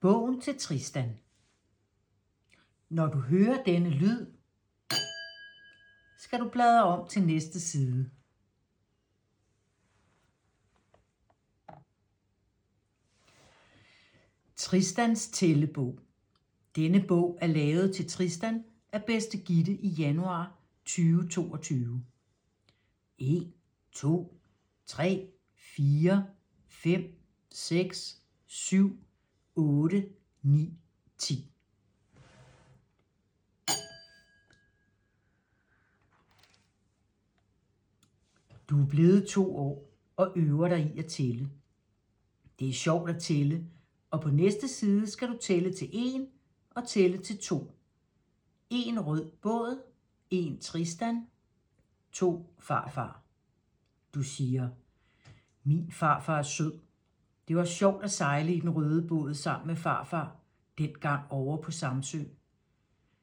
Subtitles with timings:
[0.00, 1.18] Bogen til Tristan.
[2.88, 4.26] Når du hører denne lyd,
[6.18, 8.10] skal du bladre om til næste side.
[14.56, 16.00] Tristans tællebog.
[16.76, 22.04] Denne bog er lavet til Tristan af bedste Gitte i januar 2022.
[23.18, 23.52] 1,
[23.92, 24.40] 2,
[24.86, 26.26] 3, 4,
[26.66, 27.20] 5,
[27.50, 29.04] 6, 7,
[29.60, 30.08] 8,
[30.42, 30.78] 9,
[31.18, 31.46] 10.
[38.68, 41.50] Du er blevet to år og øver dig i at tælle.
[42.58, 43.66] Det er sjovt at tælle,
[44.10, 46.28] og på næste side skal du tælle til 1
[46.70, 47.72] og tælle til 2.
[48.70, 49.82] En rød båd,
[50.30, 51.26] en Tristan,
[52.12, 53.22] to farfar.
[54.14, 54.68] Du siger,
[55.64, 56.78] min farfar er sød.
[57.50, 60.36] Det var sjovt at sejle i den røde båd sammen med farfar,
[60.78, 62.18] dengang over på Samsø.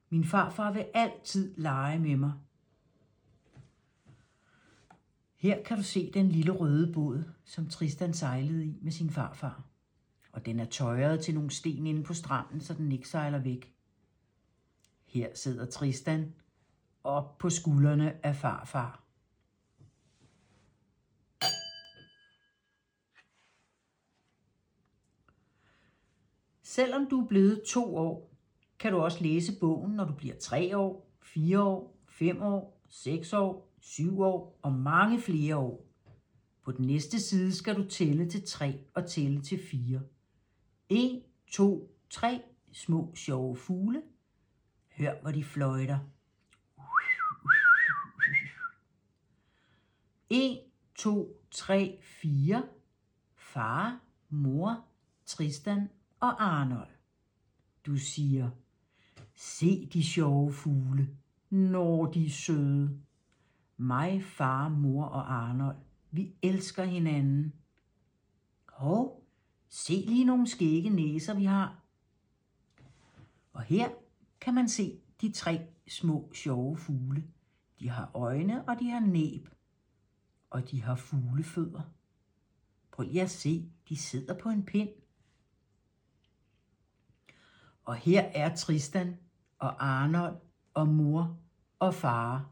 [0.10, 2.34] Min farfar vil altid lege med mig.
[5.36, 9.64] Her kan du se den lille røde båd, som Tristan sejlede i med sin farfar.
[10.32, 13.74] Og den er tøjet til nogle sten inde på stranden, så den ikke sejler væk.
[15.06, 16.34] Her sidder Tristan
[17.04, 19.07] op på skuldrene af farfar.
[26.78, 28.38] Selvom du er blevet to år,
[28.80, 33.34] kan du også læse bogen, når du bliver tre år, fire år, fem år, seks
[33.34, 35.86] år, syv år og mange flere år.
[36.64, 40.02] På den næste side skal du tælle til 3 og tælle til 4.
[40.90, 44.02] 1, 2, 3 små sjove fugle.
[44.98, 46.00] Hør, hvor de fløjter.
[50.30, 50.60] 1,
[50.96, 52.64] 2, 3, 4.
[53.36, 54.86] Far, mor,
[55.26, 56.90] Tristan og Arnold.
[57.86, 58.50] Du siger,
[59.36, 61.18] se de sjove fugle,
[61.50, 63.00] når de er søde.
[63.78, 65.78] Mig, far, mor og Arnold,
[66.12, 67.54] vi elsker hinanden.
[68.70, 69.24] Hov,
[69.70, 71.84] se lige nogle skægge næser, vi har.
[73.54, 73.90] Og her
[74.42, 77.24] kan man se de tre små sjove fugle.
[77.80, 79.50] De har øjne, og de har næb.
[80.50, 81.82] Og de har fuglefødder.
[82.92, 84.90] Prøv lige at se, de sidder på en pind.
[87.88, 89.18] Og her er Tristan
[89.60, 90.36] og Arnold
[90.74, 91.38] og mor
[91.80, 92.50] og far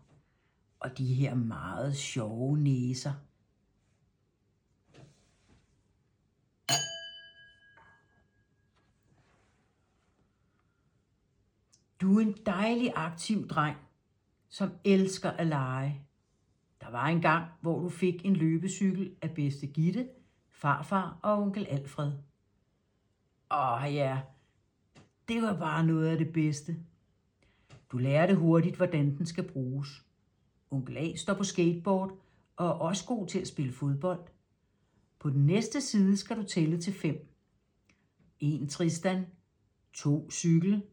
[0.79, 3.13] og de her meget sjove næser.
[12.01, 13.77] Du er en dejlig aktiv dreng,
[14.49, 16.01] som elsker at lege.
[16.81, 20.09] Der var en gang, hvor du fik en løbecykel af bedste Gitte,
[20.49, 22.11] farfar og onkel Alfred.
[23.51, 24.21] Åh ja,
[25.27, 26.77] det var bare noget af det bedste.
[27.91, 30.05] Du lærte hurtigt, hvordan den skal bruges.
[30.71, 32.19] Onkel A står på skateboard
[32.55, 34.19] og er også god til at spille fodbold.
[35.19, 37.27] På den næste side skal du tælle til 5.
[38.39, 39.25] 1 Tristan,
[39.93, 40.83] 2 cykel,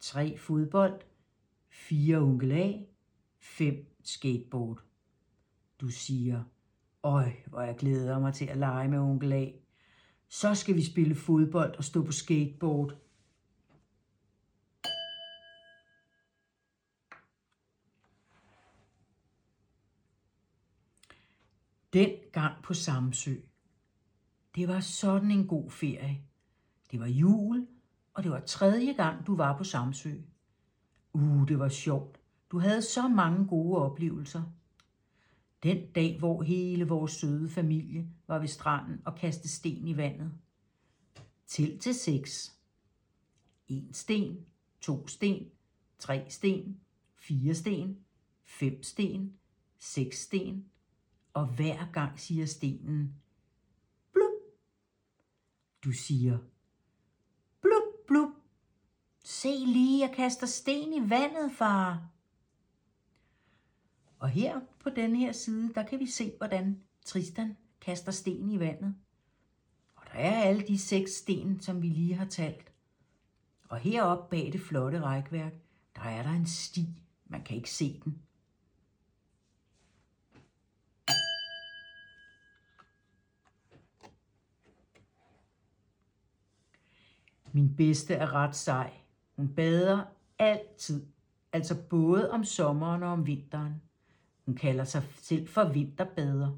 [0.00, 1.00] 3 fodbold,
[1.68, 2.72] 4 onkel A,
[3.38, 4.82] 5 skateboard.
[5.80, 6.44] Du siger,
[7.02, 9.46] øj, hvor jeg glæder mig til at lege med onkel A.
[10.28, 12.94] Så skal vi spille fodbold og stå på skateboard–
[21.92, 23.34] Den gang på Samsø.
[24.54, 26.22] Det var sådan en god ferie.
[26.90, 27.66] Det var jul,
[28.14, 30.14] og det var tredje gang, du var på Samsø.
[31.12, 32.20] Uh, det var sjovt.
[32.50, 34.42] Du havde så mange gode oplevelser.
[35.62, 40.32] Den dag, hvor hele vores søde familie var ved stranden og kastede sten i vandet.
[41.46, 42.56] Til til seks.
[43.68, 44.46] En sten,
[44.80, 45.50] to sten,
[45.98, 46.80] tre sten,
[47.16, 47.98] fire sten,
[48.44, 49.34] fem sten,
[49.78, 50.64] seks sten,
[51.38, 53.14] og hver gang siger stenen,
[54.12, 54.32] blup.
[55.84, 56.38] Du siger,
[57.60, 58.28] blup, blup.
[59.24, 62.08] Se lige, jeg kaster sten i vandet, far.
[64.18, 68.60] Og her på den her side, der kan vi se, hvordan Tristan kaster sten i
[68.60, 68.94] vandet.
[69.94, 72.72] Og der er alle de seks sten, som vi lige har talt.
[73.68, 75.52] Og heroppe bag det flotte rækværk,
[75.96, 76.86] der er der en sti.
[77.26, 78.22] Man kan ikke se den.
[87.58, 88.92] Min bedste er ret sej.
[89.36, 90.04] Hun bader
[90.38, 91.06] altid,
[91.52, 93.82] altså både om sommeren og om vinteren.
[94.44, 96.56] Hun kalder sig selv for vinterbader.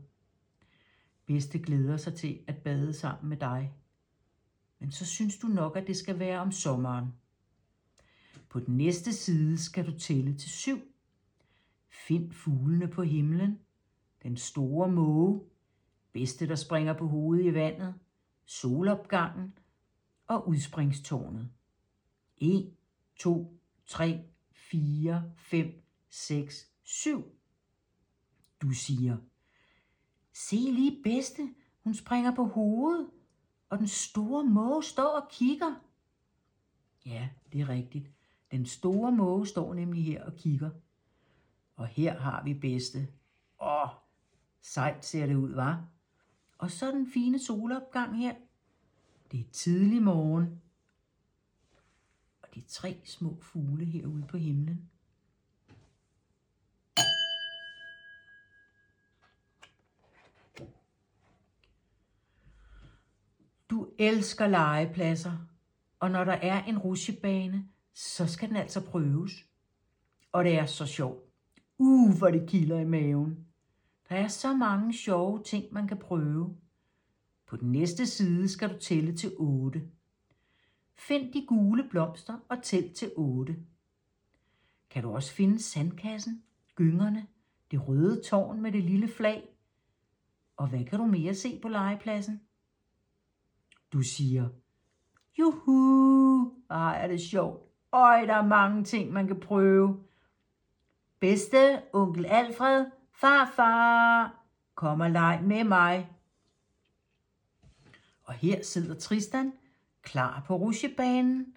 [1.27, 3.73] Bedste glæder sig til at bade sammen med dig.
[4.79, 7.15] men så synes du nok, at det skal være om sommeren.
[8.49, 10.81] På den næste side skal du tælle til syv.
[11.89, 13.59] Find fuglene på himlen,
[14.23, 15.41] den store måge,
[16.13, 17.95] bedste der springer på hovedet i vandet,
[18.45, 19.55] solopgangen
[20.31, 21.51] og udspringstårnet.
[22.37, 22.75] 1,
[23.17, 27.25] 2, 3, 4, 5, 6, 7.
[28.63, 29.17] Du siger,
[30.33, 31.55] se lige bedste,
[31.85, 33.11] hun springer på hovedet,
[33.69, 35.75] og den store måge står og kigger.
[37.07, 38.11] Ja, det er rigtigt.
[38.51, 40.71] Den store måge står nemlig her og kigger.
[41.77, 43.09] Og her har vi bedste.
[43.61, 43.89] Åh,
[44.61, 45.89] sejt ser det ud, var.
[46.59, 48.35] Og så den fine solopgang her.
[49.31, 50.63] Det er tidlig morgen.
[52.43, 54.91] Og de tre små fugle herude på himlen.
[63.71, 65.47] Du elsker legepladser,
[66.01, 69.33] og når der er en rutsjebane, så skal den altså prøves.
[70.33, 71.25] Og det er så sjovt.
[71.79, 73.47] Uh, hvor det kilder i maven.
[74.09, 76.57] Der er så mange sjove ting, man kan prøve.
[77.51, 79.83] På den næste side skal du tælle til 8.
[80.95, 83.57] Find de gule blomster og tæl til 8.
[84.91, 86.43] Kan du også finde sandkassen,
[86.77, 87.27] gyngerne,
[87.71, 89.49] det røde tårn med det lille flag?
[90.57, 92.41] Og hvad kan du mere se på legepladsen?
[93.93, 94.49] Du siger,
[95.39, 97.63] juhu, ej er det sjovt.
[97.93, 100.05] Øj, der er mange ting, man kan prøve.
[101.21, 104.35] Bedste onkel Alfred, farfar,
[104.75, 106.20] kom og leg med mig.
[108.31, 109.53] Og her sidder Tristan,
[110.03, 111.57] klar på rusjebanen.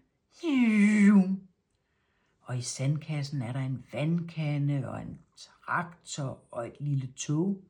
[2.42, 7.62] Og i sandkassen er der en vandkande og en traktor og et lille tog.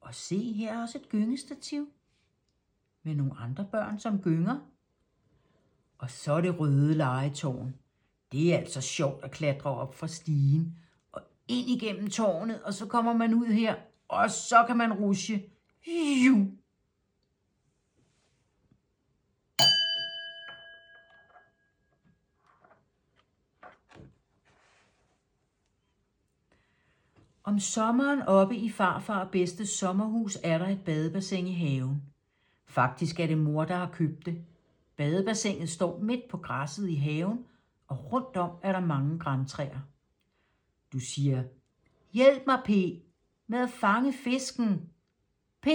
[0.00, 1.88] Og se, her er også et gyngestativ
[3.02, 4.60] med nogle andre børn, som gynger.
[5.98, 7.74] Og så det røde legetårn.
[8.32, 10.78] Det er altså sjovt at klatre op fra stigen
[11.12, 13.76] og ind igennem tårnet, og så kommer man ud her,
[14.08, 15.42] og så kan man rusje.
[16.26, 16.57] Juh.
[27.48, 32.02] Om sommeren oppe i farfar og bedste sommerhus er der et badebassin i haven.
[32.66, 34.44] Faktisk er det mor, der har købt det.
[34.96, 37.44] Badebassinet står midt på græsset i haven,
[37.86, 39.80] og rundt om er der mange græntræer.
[40.92, 41.44] Du siger,
[42.12, 42.70] hjælp mig, P,
[43.46, 44.90] med at fange fisken.
[45.62, 45.66] P,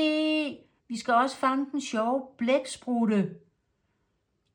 [0.87, 3.35] vi skal også fange den sjove blæksprutte.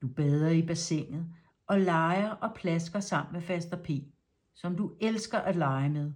[0.03, 1.26] Du bader i bassinet
[1.67, 3.88] og leger og plasker sammen med faster P,
[4.55, 6.12] som du elsker at lege med.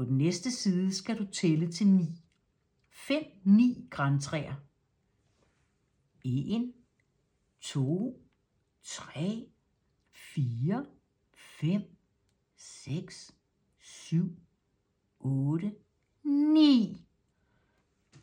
[0.00, 2.22] På den næste side skal du tælle til 9.
[2.90, 4.54] Find ni græntræer.
[6.24, 6.72] 1,
[7.60, 8.26] 2,
[8.82, 9.46] 3,
[10.12, 10.86] 4,
[11.34, 11.82] 5,
[12.56, 13.36] 6,
[13.78, 14.36] 7,
[15.18, 15.74] 8,
[16.24, 17.06] 9.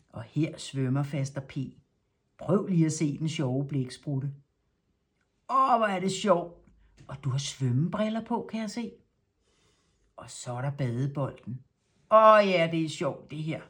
[0.09, 1.53] Og her svømmer faster P.
[2.37, 4.27] Prøv lige at se den sjove blæksprutte.
[5.49, 6.57] Åh, hvor er det sjovt.
[7.07, 8.91] Og du har svømmebriller på, kan jeg se.
[10.15, 11.66] Og så er der badebolden.
[12.11, 13.61] Åh ja, det er sjovt det her.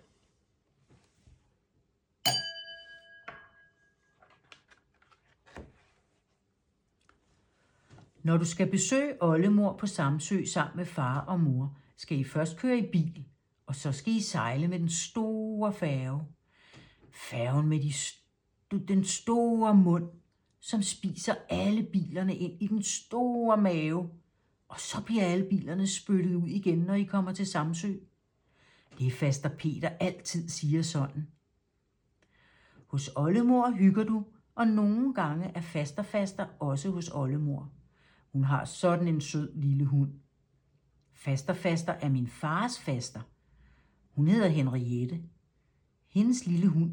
[8.23, 12.57] Når du skal besøge oldemor på Samsø sammen med far og mor, skal I først
[12.57, 13.26] køre i bil,
[13.66, 16.21] og så skal I sejle med den store færge.
[17.11, 18.23] Færgen med de st-
[18.88, 20.09] den store mund,
[20.59, 24.09] som spiser alle bilerne ind i den store mave.
[24.68, 27.94] Og så bliver alle bilerne spyttet ud igen, når I kommer til Samsø.
[28.97, 31.27] Det er faster Peter altid siger sådan.
[32.87, 34.25] Hos oldemor hygger du,
[34.56, 37.71] og nogle gange er faster faster også hos oldemor.
[38.31, 40.11] Hun har sådan en sød lille hund.
[41.13, 43.21] Faster faster er min fars faster.
[44.11, 45.23] Hun hedder Henriette.
[46.07, 46.91] Hendes lille hund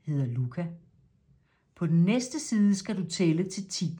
[0.00, 0.66] hedder Luca.
[1.74, 3.98] På den næste side skal du tælle til 10.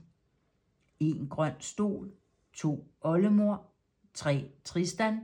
[1.01, 2.13] En grøn stol,
[2.53, 3.73] to oldemor,
[4.15, 5.21] tre Tristan,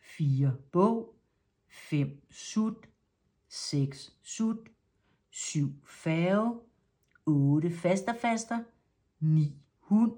[0.00, 1.14] fire bog,
[1.72, 2.88] 5 sut,
[3.48, 4.58] 6 sut,
[5.30, 6.60] 7 færge,
[7.26, 8.64] 8 faster faster,
[9.20, 10.12] 9 hund,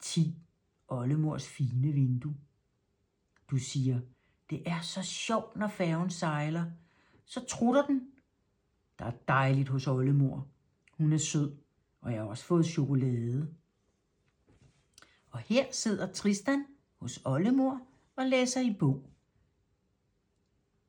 [0.00, 0.34] 10.
[0.88, 2.36] Oldemors fine vindue.
[3.50, 4.00] Du siger,
[4.50, 6.70] det er så sjovt, når færgen sejler.
[7.24, 8.10] Så trutter den.
[8.98, 10.48] Der er dejligt hos oldemor.
[10.92, 11.56] Hun er sød,
[12.00, 13.54] og jeg har også fået chokolade.
[15.30, 17.80] Og her sidder Tristan hos oldemor
[18.16, 19.10] og læser i bog.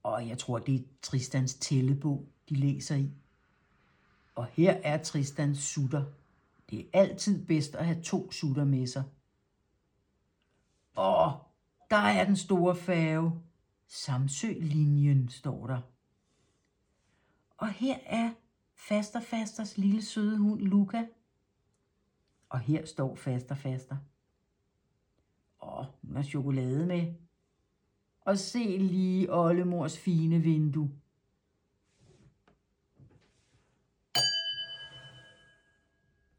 [0.04, 3.12] Og jeg tror, det er Tristans tællebog, de læser i.
[4.36, 6.06] Og her er Tristans sutter.
[6.70, 9.04] Det er altid bedst at have to sutter med sig.
[10.98, 11.32] Åh,
[11.90, 13.42] der er den store færge.
[13.88, 15.82] Samsø-linjen står der.
[17.58, 18.34] Og her er
[18.76, 21.08] Faster Fasters lille søde hund Luca.
[22.50, 23.98] Og her står Faster Faster.
[25.62, 27.14] Åh, hun har chokolade med.
[28.30, 30.90] Og se lige oldemors fine vindue.